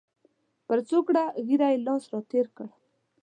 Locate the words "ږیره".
1.47-1.67